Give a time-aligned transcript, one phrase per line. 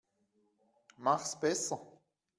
[0.97, 1.77] Mach's besser.